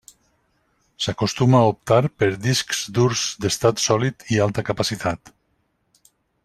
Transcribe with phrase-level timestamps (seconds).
[1.05, 5.35] S’acostuma a optar per discs durs d’estat sòlid i alta capacitat.